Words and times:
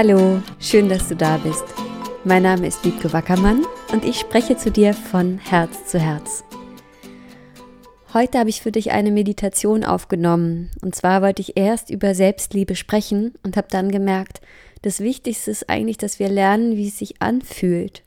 Hallo, 0.00 0.40
schön, 0.60 0.88
dass 0.88 1.08
du 1.08 1.16
da 1.16 1.38
bist. 1.38 1.64
Mein 2.22 2.44
Name 2.44 2.68
ist 2.68 2.84
Wiebke 2.84 3.12
Wackermann 3.12 3.64
und 3.90 4.04
ich 4.04 4.20
spreche 4.20 4.56
zu 4.56 4.70
dir 4.70 4.94
von 4.94 5.38
Herz 5.38 5.86
zu 5.86 5.98
Herz. 5.98 6.44
Heute 8.14 8.38
habe 8.38 8.48
ich 8.48 8.62
für 8.62 8.70
dich 8.70 8.92
eine 8.92 9.10
Meditation 9.10 9.82
aufgenommen. 9.82 10.70
Und 10.82 10.94
zwar 10.94 11.20
wollte 11.20 11.42
ich 11.42 11.56
erst 11.56 11.90
über 11.90 12.14
Selbstliebe 12.14 12.76
sprechen 12.76 13.34
und 13.42 13.56
habe 13.56 13.66
dann 13.72 13.90
gemerkt, 13.90 14.40
das 14.82 15.00
Wichtigste 15.00 15.50
ist 15.50 15.68
eigentlich, 15.68 15.98
dass 15.98 16.20
wir 16.20 16.28
lernen, 16.28 16.76
wie 16.76 16.86
es 16.86 16.98
sich 16.98 17.20
anfühlt. 17.20 18.04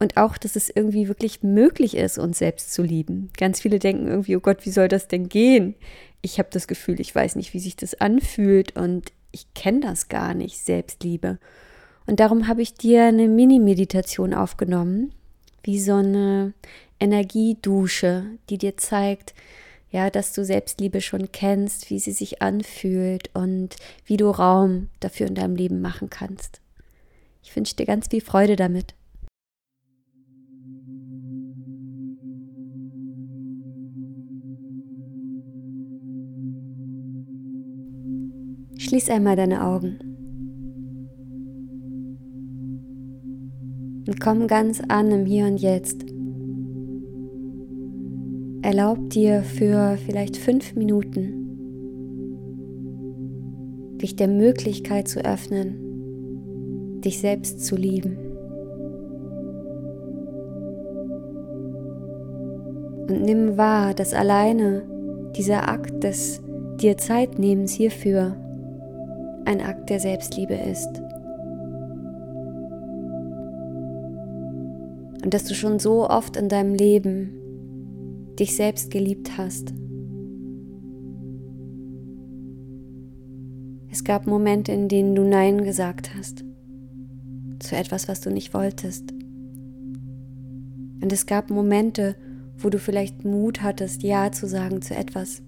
Und 0.00 0.16
auch, 0.16 0.36
dass 0.36 0.56
es 0.56 0.68
irgendwie 0.68 1.06
wirklich 1.06 1.44
möglich 1.44 1.96
ist, 1.96 2.18
uns 2.18 2.38
selbst 2.38 2.74
zu 2.74 2.82
lieben. 2.82 3.30
Ganz 3.38 3.60
viele 3.60 3.78
denken 3.78 4.08
irgendwie, 4.08 4.34
oh 4.34 4.40
Gott, 4.40 4.66
wie 4.66 4.72
soll 4.72 4.88
das 4.88 5.06
denn 5.06 5.28
gehen? 5.28 5.76
Ich 6.22 6.40
habe 6.40 6.48
das 6.50 6.66
Gefühl, 6.66 6.98
ich 6.98 7.14
weiß 7.14 7.36
nicht, 7.36 7.54
wie 7.54 7.60
sich 7.60 7.76
das 7.76 7.94
anfühlt 8.00 8.76
und 8.76 9.12
ich 9.34 9.52
kenne 9.54 9.80
das 9.80 10.08
gar 10.08 10.32
nicht, 10.32 10.58
Selbstliebe. 10.58 11.38
Und 12.06 12.20
darum 12.20 12.48
habe 12.48 12.62
ich 12.62 12.74
dir 12.74 13.04
eine 13.04 13.28
Mini-Meditation 13.28 14.32
aufgenommen, 14.32 15.12
wie 15.62 15.80
so 15.80 15.94
eine 15.94 16.52
Energiedusche, 17.00 18.24
die 18.48 18.58
dir 18.58 18.76
zeigt, 18.76 19.34
ja, 19.90 20.10
dass 20.10 20.32
du 20.32 20.44
Selbstliebe 20.44 21.00
schon 21.00 21.32
kennst, 21.32 21.90
wie 21.90 21.98
sie 21.98 22.12
sich 22.12 22.42
anfühlt 22.42 23.30
und 23.34 23.76
wie 24.06 24.16
du 24.16 24.30
Raum 24.30 24.88
dafür 25.00 25.26
in 25.26 25.34
deinem 25.34 25.56
Leben 25.56 25.80
machen 25.80 26.10
kannst. 26.10 26.60
Ich 27.42 27.54
wünsche 27.54 27.76
dir 27.76 27.86
ganz 27.86 28.08
viel 28.08 28.20
Freude 28.20 28.56
damit. 28.56 28.94
Schließ 38.84 39.08
einmal 39.08 39.34
deine 39.34 39.64
Augen. 39.64 39.98
Und 44.06 44.20
komm 44.20 44.46
ganz 44.46 44.82
an 44.88 45.10
im 45.10 45.24
Hier 45.24 45.46
und 45.46 45.56
Jetzt. 45.56 46.04
Erlaub 48.60 49.08
dir 49.08 49.42
für 49.42 49.96
vielleicht 50.04 50.36
fünf 50.36 50.74
Minuten, 50.74 51.46
dich 54.02 54.16
der 54.16 54.28
Möglichkeit 54.28 55.08
zu 55.08 55.24
öffnen, 55.24 57.00
dich 57.00 57.20
selbst 57.20 57.64
zu 57.64 57.76
lieben. 57.76 58.18
Und 63.08 63.22
nimm 63.22 63.56
wahr, 63.56 63.94
dass 63.94 64.12
alleine 64.12 64.82
dieser 65.38 65.70
Akt 65.70 66.04
des 66.04 66.42
dir 66.78 66.98
Zeitnehmens 66.98 67.72
hierfür 67.72 68.36
ein 69.44 69.60
Akt 69.60 69.90
der 69.90 70.00
Selbstliebe 70.00 70.54
ist. 70.54 71.00
Und 75.24 75.32
dass 75.32 75.44
du 75.44 75.54
schon 75.54 75.78
so 75.78 76.08
oft 76.08 76.36
in 76.36 76.48
deinem 76.48 76.74
Leben 76.74 77.30
dich 78.38 78.56
selbst 78.56 78.90
geliebt 78.90 79.38
hast. 79.38 79.72
Es 83.90 84.04
gab 84.04 84.26
Momente, 84.26 84.72
in 84.72 84.88
denen 84.88 85.14
du 85.14 85.22
Nein 85.22 85.64
gesagt 85.64 86.14
hast 86.14 86.44
zu 87.60 87.76
etwas, 87.76 88.08
was 88.08 88.20
du 88.20 88.30
nicht 88.30 88.52
wolltest. 88.52 89.12
Und 91.00 91.12
es 91.12 91.26
gab 91.26 91.50
Momente, 91.50 92.16
wo 92.58 92.68
du 92.70 92.78
vielleicht 92.78 93.24
Mut 93.24 93.62
hattest, 93.62 94.02
Ja 94.02 94.32
zu 94.32 94.46
sagen 94.46 94.82
zu 94.82 94.94
etwas, 94.94 95.42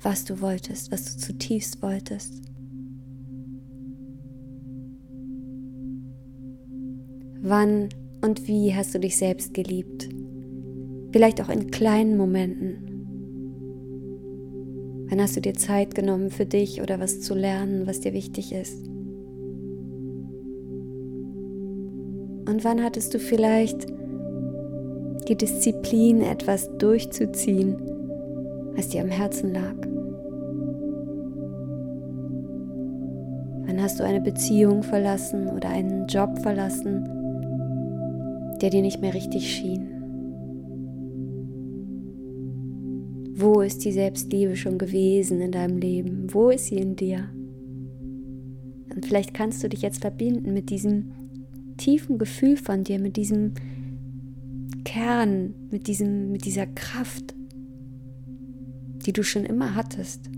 was 0.00 0.24
du 0.24 0.40
wolltest, 0.40 0.92
was 0.92 1.04
du 1.04 1.20
zutiefst 1.20 1.82
wolltest. 1.82 2.42
Wann 7.48 7.90
und 8.22 8.48
wie 8.48 8.74
hast 8.74 8.92
du 8.92 8.98
dich 8.98 9.16
selbst 9.16 9.54
geliebt? 9.54 10.08
Vielleicht 11.12 11.40
auch 11.40 11.48
in 11.48 11.70
kleinen 11.70 12.16
Momenten. 12.16 12.78
Wann 15.08 15.22
hast 15.22 15.36
du 15.36 15.40
dir 15.40 15.54
Zeit 15.54 15.94
genommen 15.94 16.30
für 16.30 16.44
dich 16.44 16.82
oder 16.82 16.98
was 16.98 17.20
zu 17.20 17.34
lernen, 17.34 17.86
was 17.86 18.00
dir 18.00 18.12
wichtig 18.12 18.52
ist? 18.52 18.88
Und 22.48 22.64
wann 22.64 22.82
hattest 22.82 23.14
du 23.14 23.20
vielleicht 23.20 23.86
die 25.28 25.36
Disziplin, 25.36 26.22
etwas 26.22 26.68
durchzuziehen, 26.78 27.76
was 28.74 28.88
dir 28.88 29.02
am 29.02 29.08
Herzen 29.08 29.54
lag? 29.54 29.76
Wann 33.68 33.80
hast 33.80 34.00
du 34.00 34.04
eine 34.04 34.20
Beziehung 34.20 34.82
verlassen 34.82 35.46
oder 35.46 35.68
einen 35.68 36.08
Job 36.08 36.40
verlassen, 36.40 37.12
der 38.58 38.70
dir 38.70 38.82
nicht 38.82 39.00
mehr 39.00 39.14
richtig 39.14 39.50
schien? 39.50 39.88
Wo 43.34 43.60
ist 43.60 43.84
die 43.84 43.92
Selbstliebe 43.92 44.56
schon 44.56 44.78
gewesen 44.78 45.40
in 45.40 45.52
deinem 45.52 45.78
Leben? 45.78 46.32
Wo 46.32 46.50
ist 46.50 46.66
sie 46.66 46.76
in 46.76 46.96
dir? 46.96 47.28
Und 48.94 49.04
vielleicht 49.04 49.34
kannst 49.34 49.62
du 49.62 49.68
dich 49.68 49.82
jetzt 49.82 50.00
verbinden 50.00 50.54
mit 50.54 50.70
diesem 50.70 51.12
tiefen 51.76 52.18
Gefühl 52.18 52.56
von 52.56 52.82
dir, 52.82 52.98
mit 52.98 53.16
diesem 53.16 53.52
Kern, 54.84 55.54
mit, 55.70 55.86
diesem, 55.86 56.32
mit 56.32 56.46
dieser 56.46 56.66
Kraft, 56.66 57.34
die 59.04 59.12
du 59.12 59.22
schon 59.22 59.44
immer 59.44 59.74
hattest 59.74 60.28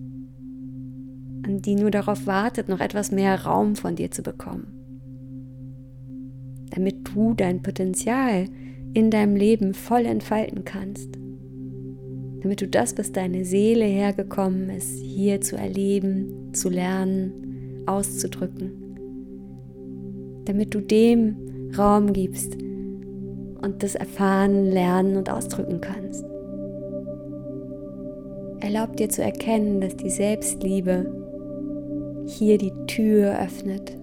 und 1.47 1.63
die 1.65 1.77
nur 1.77 1.93
darauf 1.93 2.27
wartet, 2.27 2.69
noch 2.69 2.81
etwas 2.81 3.13
mehr 3.13 3.45
Raum 3.45 3.77
von 3.77 3.95
dir 3.95 4.11
zu 4.11 4.23
bekommen 4.23 4.78
damit 6.71 7.09
du 7.15 7.35
dein 7.35 7.63
Potenzial 7.63 8.47
in 8.95 9.11
deinem 9.11 9.37
Leben 9.37 9.75
voll 9.75 10.07
entfalten 10.07 10.65
kannst. 10.65 11.11
Damit 12.43 12.61
du 12.61 12.69
das, 12.69 12.97
was 12.97 13.13
deine 13.13 13.45
Seele 13.45 13.85
hergekommen 13.85 14.71
ist, 14.71 15.01
hier 15.01 15.41
zu 15.41 15.57
erleben, 15.57 16.53
zu 16.53 16.69
lernen, 16.69 17.83
auszudrücken. 17.87 18.73
Damit 20.45 20.75
du 20.75 20.81
dem 20.81 21.37
Raum 21.77 22.13
gibst 22.13 22.55
und 22.55 23.83
das 23.83 23.95
erfahren, 23.95 24.67
lernen 24.67 25.17
und 25.17 25.31
ausdrücken 25.31 25.81
kannst. 25.81 26.25
Erlaub 28.61 28.97
dir 28.97 29.09
zu 29.09 29.23
erkennen, 29.23 29.81
dass 29.81 29.97
die 29.97 30.11
Selbstliebe 30.11 31.13
hier 32.27 32.59
die 32.59 32.73
Tür 32.87 33.39
öffnet 33.41 33.98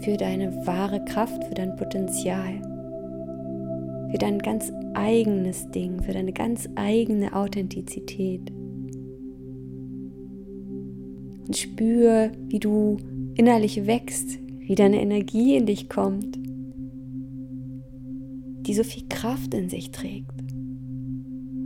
für 0.00 0.16
deine 0.16 0.66
wahre 0.66 1.04
Kraft, 1.04 1.44
für 1.44 1.54
dein 1.54 1.76
Potenzial, 1.76 2.60
für 4.10 4.18
dein 4.18 4.38
ganz 4.38 4.72
eigenes 4.94 5.70
Ding, 5.70 6.02
für 6.02 6.12
deine 6.12 6.32
ganz 6.32 6.68
eigene 6.74 7.34
Authentizität. 7.34 8.50
Und 11.46 11.56
spür, 11.56 12.30
wie 12.48 12.58
du 12.58 12.98
innerlich 13.34 13.86
wächst, 13.86 14.38
wie 14.58 14.74
deine 14.74 15.00
Energie 15.00 15.56
in 15.56 15.66
dich 15.66 15.88
kommt, 15.88 16.38
die 18.66 18.74
so 18.74 18.84
viel 18.84 19.04
Kraft 19.08 19.54
in 19.54 19.68
sich 19.68 19.90
trägt. 19.90 20.42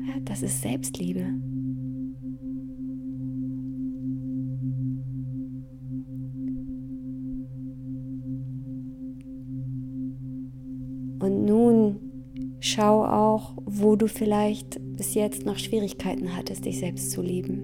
Ja, 0.06 0.14
das 0.24 0.42
ist 0.42 0.62
Selbstliebe. 0.62 1.34
Schau 12.62 13.04
auch, 13.04 13.54
wo 13.66 13.96
du 13.96 14.06
vielleicht 14.06 14.78
bis 14.96 15.14
jetzt 15.14 15.44
noch 15.44 15.58
Schwierigkeiten 15.58 16.36
hattest, 16.36 16.64
dich 16.64 16.78
selbst 16.78 17.10
zu 17.10 17.20
lieben. 17.20 17.60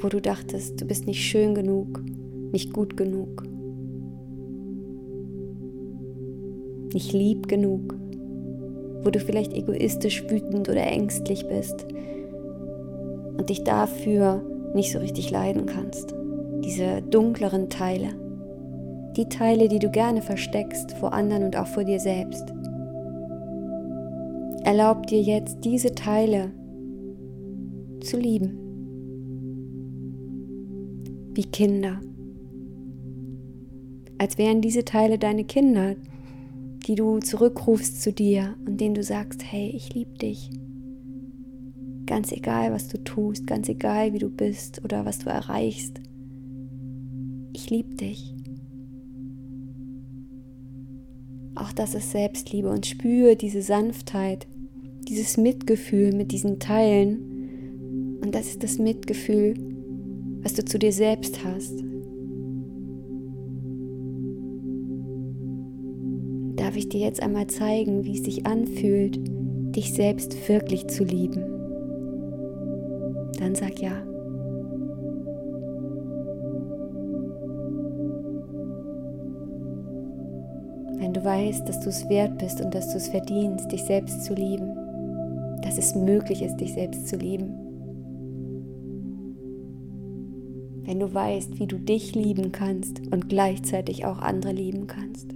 Wo 0.00 0.08
du 0.08 0.20
dachtest, 0.20 0.80
du 0.80 0.84
bist 0.84 1.06
nicht 1.06 1.24
schön 1.24 1.54
genug, 1.54 2.04
nicht 2.52 2.74
gut 2.74 2.96
genug, 2.96 3.44
nicht 6.92 7.12
lieb 7.14 7.48
genug. 7.48 7.96
Wo 9.02 9.10
du 9.10 9.18
vielleicht 9.18 9.54
egoistisch, 9.54 10.22
wütend 10.28 10.68
oder 10.68 10.86
ängstlich 10.86 11.48
bist 11.48 11.86
und 13.38 13.48
dich 13.48 13.64
dafür 13.64 14.42
nicht 14.74 14.92
so 14.92 14.98
richtig 14.98 15.30
leiden 15.30 15.66
kannst. 15.66 16.14
Diese 16.62 17.00
dunkleren 17.02 17.70
Teile 17.70 18.10
die 19.16 19.28
Teile, 19.28 19.68
die 19.68 19.78
du 19.78 19.90
gerne 19.90 20.22
versteckst 20.22 20.92
vor 20.98 21.12
anderen 21.12 21.44
und 21.44 21.56
auch 21.56 21.68
vor 21.68 21.84
dir 21.84 22.00
selbst. 22.00 22.52
Erlaub 24.64 25.06
dir 25.08 25.20
jetzt, 25.20 25.58
diese 25.62 25.94
Teile 25.94 26.50
zu 28.00 28.16
lieben. 28.18 28.58
Wie 31.34 31.44
Kinder. 31.44 32.00
Als 34.16 34.38
wären 34.38 34.62
diese 34.62 34.86
Teile 34.86 35.18
deine 35.18 35.44
Kinder, 35.44 35.96
die 36.86 36.94
du 36.94 37.18
zurückrufst 37.18 38.00
zu 38.00 38.10
dir 38.10 38.56
und 38.66 38.80
denen 38.80 38.94
du 38.94 39.02
sagst, 39.02 39.42
hey, 39.44 39.68
ich 39.68 39.92
liebe 39.92 40.16
dich. 40.16 40.48
Ganz 42.06 42.32
egal, 42.32 42.72
was 42.72 42.88
du 42.88 43.04
tust, 43.04 43.46
ganz 43.46 43.68
egal, 43.68 44.14
wie 44.14 44.18
du 44.18 44.30
bist 44.30 44.82
oder 44.82 45.04
was 45.04 45.18
du 45.18 45.28
erreichst. 45.28 46.00
ich 47.52 47.68
liebe 47.68 47.94
dich. 47.96 48.34
Auch 51.54 51.72
das 51.72 51.94
ist 51.94 52.10
Selbstliebe 52.10 52.68
und 52.68 52.86
spüre 52.86 53.36
diese 53.36 53.62
Sanftheit, 53.62 54.46
dieses 55.04 55.36
Mitgefühl 55.36 56.12
mit 56.12 56.32
diesen 56.32 56.58
Teilen. 56.58 58.18
Und 58.22 58.34
das 58.34 58.46
ist 58.46 58.62
das 58.62 58.78
Mitgefühl, 58.78 59.54
was 60.42 60.54
du 60.54 60.64
zu 60.64 60.78
dir 60.78 60.92
selbst 60.92 61.44
hast. 61.44 61.82
Darf 66.56 66.76
ich 66.76 66.88
dir 66.88 67.00
jetzt 67.00 67.22
einmal 67.22 67.46
zeigen, 67.48 68.04
wie 68.04 68.14
es 68.14 68.24
sich 68.24 68.46
anfühlt, 68.46 69.18
dich 69.76 69.92
selbst 69.92 70.48
wirklich 70.48 70.86
zu 70.86 71.04
lieben? 71.04 71.42
Dann 73.38 73.54
sag 73.54 73.80
ja. 73.80 74.02
Wenn 80.98 81.12
du 81.12 81.24
weißt, 81.24 81.68
dass 81.68 81.80
du 81.80 81.90
es 81.90 82.08
wert 82.08 82.38
bist 82.38 82.60
und 82.60 82.74
dass 82.74 82.90
du 82.90 82.96
es 82.96 83.08
verdienst, 83.08 83.70
dich 83.70 83.82
selbst 83.82 84.24
zu 84.24 84.34
lieben, 84.34 84.83
dass 85.74 85.86
es 85.86 85.94
möglich 85.96 86.40
ist, 86.40 86.58
dich 86.58 86.72
selbst 86.72 87.08
zu 87.08 87.16
lieben. 87.16 87.50
Wenn 90.84 91.00
du 91.00 91.12
weißt, 91.12 91.58
wie 91.58 91.66
du 91.66 91.78
dich 91.78 92.14
lieben 92.14 92.52
kannst 92.52 93.00
und 93.10 93.28
gleichzeitig 93.28 94.04
auch 94.04 94.18
andere 94.18 94.52
lieben 94.52 94.86
kannst. 94.86 95.34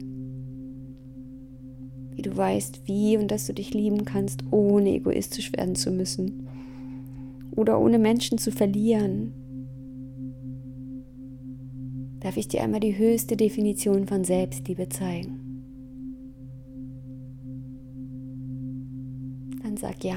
Wie 2.15 2.23
du 2.23 2.37
weißt, 2.37 2.83
wie 2.87 3.17
und 3.17 3.33
dass 3.33 3.47
du 3.47 3.55
dich 3.55 3.75
lieben 3.75 4.05
kannst, 4.05 4.45
ohne 4.53 4.91
egoistisch 4.91 5.53
werden 5.57 5.75
zu 5.75 5.91
müssen 5.91 6.47
oder 7.57 7.81
ohne 7.81 7.99
Menschen 7.99 8.39
zu 8.39 8.53
verlieren. 8.53 9.33
Darf 12.21 12.37
ich 12.37 12.47
dir 12.47 12.63
einmal 12.63 12.81
die 12.81 12.97
höchste 12.97 13.37
Definition 13.37 14.07
von 14.07 14.23
Selbstliebe 14.23 14.89
zeigen? 14.89 15.38
Sag 19.79 20.03
ja. 20.03 20.17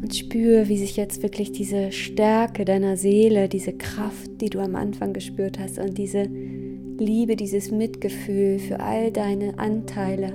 Und 0.00 0.14
spür, 0.14 0.68
wie 0.68 0.78
sich 0.78 0.96
jetzt 0.96 1.22
wirklich 1.22 1.52
diese 1.52 1.92
Stärke 1.92 2.64
deiner 2.64 2.96
Seele, 2.96 3.48
diese 3.50 3.74
Kraft, 3.74 4.40
die 4.40 4.48
du 4.48 4.60
am 4.60 4.76
Anfang 4.76 5.12
gespürt 5.12 5.58
hast 5.58 5.78
und 5.78 5.98
diese 5.98 6.22
Liebe, 6.22 7.36
dieses 7.36 7.70
Mitgefühl 7.70 8.58
für 8.58 8.80
all 8.80 9.12
deine 9.12 9.58
Anteile, 9.58 10.32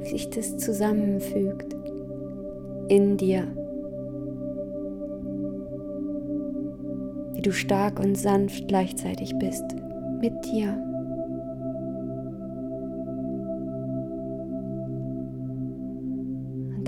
wie 0.00 0.10
sich 0.10 0.30
das 0.30 0.56
zusammenfügt 0.56 1.74
in 2.88 3.16
dir. 3.16 3.42
Wie 7.34 7.42
du 7.42 7.52
stark 7.52 7.98
und 7.98 8.16
sanft 8.16 8.68
gleichzeitig 8.68 9.34
bist 9.40 9.64
mit 10.20 10.34
dir. 10.44 10.80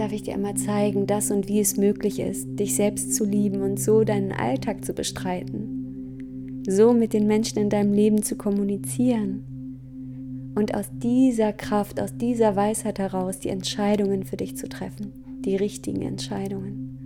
Darf 0.01 0.13
ich 0.13 0.23
dir 0.23 0.33
einmal 0.33 0.55
zeigen, 0.55 1.07
dass 1.07 1.31
und 1.31 1.47
wie 1.47 1.61
es 1.61 1.77
möglich 1.77 2.21
ist, 2.21 2.59
dich 2.59 2.75
selbst 2.75 3.15
zu 3.15 3.27
lieben 3.27 3.61
und 3.61 3.79
so 3.79 4.03
deinen 4.03 4.33
Alltag 4.33 4.83
zu 4.83 4.95
bestreiten, 4.95 6.65
so 6.67 6.95
mit 6.95 7.13
den 7.13 7.27
Menschen 7.27 7.59
in 7.59 7.69
deinem 7.69 7.93
Leben 7.93 8.23
zu 8.23 8.37
kommunizieren 8.37 10.53
und 10.55 10.75
aus 10.75 10.87
dieser 10.95 11.53
Kraft, 11.53 12.01
aus 12.01 12.17
dieser 12.17 12.57
Weisheit 12.57 12.99
heraus 12.99 13.41
die 13.41 13.51
Entscheidungen 13.51 14.25
für 14.25 14.39
dich 14.39 14.57
zu 14.57 14.71
treffen, 14.71 15.13
die 15.45 15.57
richtigen 15.57 16.01
Entscheidungen, 16.01 16.97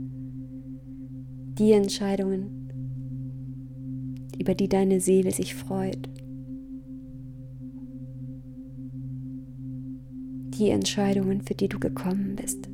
die 1.58 1.73
Entscheidungen, 1.73 2.70
über 4.38 4.55
die 4.55 4.69
deine 4.69 5.00
Seele 5.00 5.32
sich 5.32 5.56
freut. 5.56 6.08
Die 10.58 10.69
Entscheidungen, 10.69 11.40
für 11.40 11.55
die 11.55 11.69
du 11.69 11.81
gekommen 11.81 12.37
bist. 12.37 12.69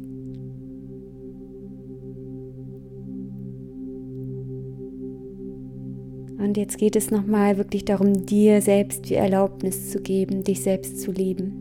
Und 6.41 6.57
jetzt 6.57 6.79
geht 6.79 6.97
es 6.97 7.11
nochmal 7.11 7.59
wirklich 7.59 7.85
darum, 7.85 8.25
dir 8.25 8.63
selbst 8.63 9.11
die 9.11 9.15
Erlaubnis 9.15 9.91
zu 9.91 10.01
geben, 10.01 10.43
dich 10.43 10.63
selbst 10.63 11.01
zu 11.03 11.13
lieben. 11.13 11.53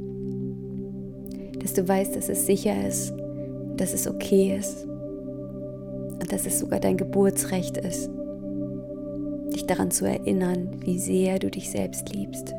Dass 1.60 1.74
du 1.74 1.86
weißt, 1.86 2.16
dass 2.16 2.30
es 2.30 2.46
sicher 2.46 2.88
ist, 2.88 3.14
dass 3.76 3.94
es 3.94 4.08
okay 4.08 4.56
ist 4.58 4.86
und 4.86 6.32
dass 6.32 6.46
es 6.46 6.60
sogar 6.60 6.80
dein 6.80 6.96
Geburtsrecht 6.96 7.76
ist, 7.78 8.10
dich 9.54 9.66
daran 9.66 9.92
zu 9.92 10.06
erinnern, 10.06 10.70
wie 10.80 10.98
sehr 10.98 11.40
du 11.40 11.52
dich 11.52 11.70
selbst 11.70 12.14
liebst. 12.14 12.54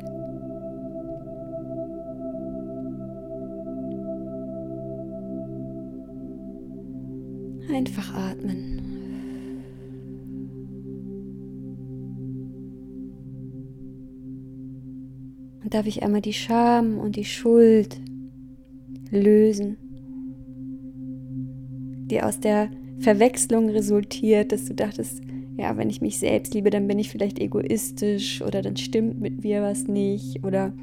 Einfach 7.73 8.13
atmen. 8.13 9.00
Darf 15.71 15.87
ich 15.87 16.03
einmal 16.03 16.21
die 16.21 16.33
Scham 16.33 16.99
und 16.99 17.15
die 17.15 17.25
Schuld 17.25 17.99
lösen, 19.09 19.77
die 22.09 22.21
aus 22.21 22.39
der 22.39 22.69
Verwechslung 22.99 23.69
resultiert, 23.69 24.51
dass 24.51 24.65
du 24.65 24.75
dachtest, 24.75 25.21
ja, 25.57 25.75
wenn 25.77 25.89
ich 25.89 26.01
mich 26.01 26.19
selbst 26.19 26.53
liebe, 26.53 26.69
dann 26.69 26.87
bin 26.87 26.99
ich 26.99 27.09
vielleicht 27.09 27.39
egoistisch 27.39 28.41
oder 28.41 28.61
dann 28.61 28.77
stimmt 28.77 29.19
mit 29.19 29.43
mir 29.43 29.61
was 29.61 29.87
nicht 29.87 30.43
oder 30.45 30.73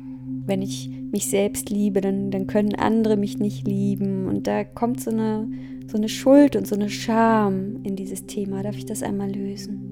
wenn 0.47 0.63
ich 0.63 0.91
mich 1.13 1.27
selbst 1.27 1.71
liebe, 1.71 2.01
dann, 2.01 2.31
dann 2.31 2.47
können 2.47 2.75
andere 2.75 3.17
mich 3.17 3.39
nicht 3.39 3.67
lieben 3.67 4.27
und 4.27 4.47
da 4.47 4.65
kommt 4.65 5.01
so 5.01 5.11
eine, 5.11 5.49
so 5.87 5.97
eine 5.97 6.09
Schuld 6.09 6.57
und 6.57 6.67
so 6.67 6.75
eine 6.75 6.91
Scham 6.91 7.83
in 7.83 7.97
dieses 7.97 8.27
Thema. 8.27 8.63
Darf 8.63 8.77
ich 8.77 8.87
das 8.87 9.03
einmal 9.03 9.31
lösen? 9.31 9.85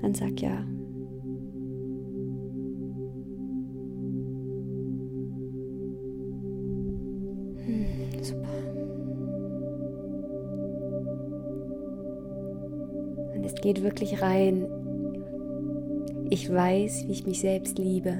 Dann 0.00 0.14
sag 0.14 0.40
ja. 0.40 0.64
Geht 13.66 13.82
wirklich 13.82 14.22
rein. 14.22 14.68
Ich 16.30 16.52
weiß, 16.52 17.08
wie 17.08 17.12
ich 17.12 17.26
mich 17.26 17.40
selbst 17.40 17.78
liebe. 17.78 18.16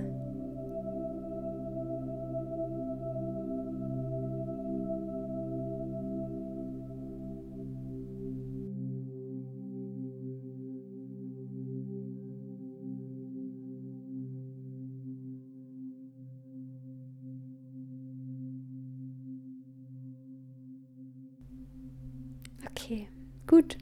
Okay, 22.68 23.06
gut. 23.46 23.78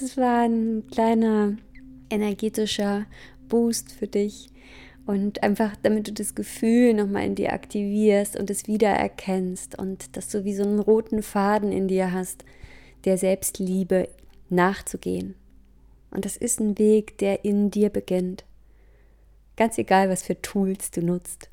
Das 0.00 0.16
war 0.16 0.42
ein 0.42 0.84
kleiner 0.90 1.56
energetischer 2.10 3.06
Boost 3.48 3.92
für 3.92 4.06
dich 4.06 4.50
und 5.06 5.42
einfach 5.42 5.74
damit 5.82 6.08
du 6.08 6.12
das 6.12 6.34
Gefühl 6.34 6.92
nochmal 6.92 7.24
in 7.24 7.34
dir 7.34 7.52
aktivierst 7.52 8.38
und 8.38 8.50
es 8.50 8.66
wiedererkennst 8.66 9.78
und 9.78 10.16
dass 10.16 10.28
du 10.28 10.44
wie 10.44 10.54
so 10.54 10.64
einen 10.64 10.80
roten 10.80 11.22
Faden 11.22 11.72
in 11.72 11.88
dir 11.88 12.12
hast, 12.12 12.44
der 13.04 13.16
Selbstliebe 13.16 14.08
nachzugehen. 14.50 15.34
Und 16.10 16.24
das 16.24 16.36
ist 16.36 16.60
ein 16.60 16.78
Weg, 16.78 17.18
der 17.18 17.44
in 17.44 17.70
dir 17.70 17.88
beginnt. 17.88 18.44
Ganz 19.56 19.78
egal, 19.78 20.10
was 20.10 20.22
für 20.22 20.40
Tools 20.42 20.90
du 20.90 21.02
nutzt. 21.02 21.48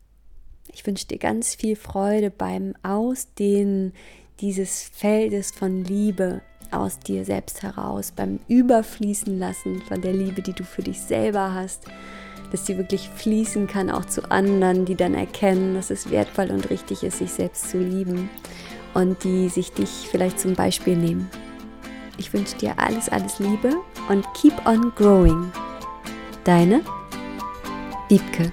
Ich 0.74 0.86
wünsche 0.86 1.08
dir 1.08 1.20
ganz 1.20 1.56
viel 1.56 1.76
Freude 1.76 2.32
beim 2.32 2.74
Ausdehnen 2.82 3.94
dieses 4.40 4.84
Feldes 4.84 5.52
von 5.52 5.84
Liebe 5.84 6.42
aus 6.74 7.00
dir 7.00 7.26
selbst 7.26 7.64
heraus, 7.64 8.12
beim 8.16 8.40
Überfließen 8.48 9.38
lassen 9.38 9.82
von 9.88 10.02
der 10.02 10.14
Liebe, 10.14 10.42
die 10.42 10.54
du 10.54 10.64
für 10.64 10.84
dich 10.84 11.00
selber 11.00 11.54
hast, 11.54 11.86
dass 12.52 12.66
sie 12.66 12.78
wirklich 12.78 13.10
fließen 13.16 13.68
kann 13.68 13.90
auch 13.90 14.06
zu 14.06 14.30
anderen, 14.30 14.86
die 14.86 14.96
dann 14.96 15.16
erkennen, 15.16 15.76
dass 15.76 15.90
es 15.90 16.12
wertvoll 16.12 16.52
und 16.52 16.70
richtig 16.70 17.04
ist, 17.04 17.18
sich 17.18 17.32
selbst 17.32 17.70
zu 17.70 17.80
lieben 17.80 18.30
und 18.94 19.24
die 19.24 19.50
sich 19.50 19.72
dich 19.72 20.08
vielleicht 20.10 20.40
zum 20.40 20.54
Beispiel 20.54 20.96
nehmen. 20.96 21.30
Ich 22.18 22.32
wünsche 22.34 22.58
dir 22.58 22.78
alles, 22.78 23.10
alles 23.10 23.40
Liebe 23.40 23.74
und 24.10 24.26
keep 24.36 24.54
on 24.68 24.92
growing. 24.96 25.52
Deine 26.44 26.82
Wiebke. 28.10 28.52